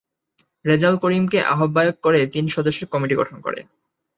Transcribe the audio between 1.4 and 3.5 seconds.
আহ্বায়ক করে তিন সদস্যের কমিটি গঠন